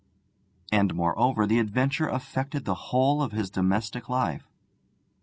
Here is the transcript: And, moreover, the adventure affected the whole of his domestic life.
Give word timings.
And, 0.71 0.95
moreover, 0.95 1.45
the 1.45 1.59
adventure 1.59 2.07
affected 2.07 2.65
the 2.65 2.73
whole 2.89 3.21
of 3.21 3.33
his 3.33 3.51
domestic 3.51 4.09
life. 4.09 4.47